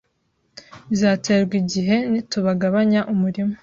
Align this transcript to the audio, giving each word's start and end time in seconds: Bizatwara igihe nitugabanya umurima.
Bizatwara 0.89 1.53
igihe 1.61 1.95
nitugabanya 2.11 3.01
umurima. 3.13 3.55